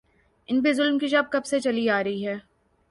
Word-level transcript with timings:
ان 0.47 0.61
پہ 0.63 0.73
ظلم 0.73 0.97
کی 0.97 1.07
شب 1.07 1.23
کب 1.31 1.45
سے 1.45 1.59
چلی 1.59 1.89
آ 1.89 2.03
رہی 2.03 2.27
ہے۔ 2.27 2.35